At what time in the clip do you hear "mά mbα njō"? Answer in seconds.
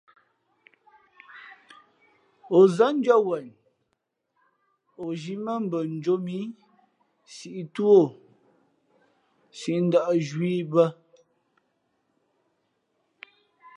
5.45-6.15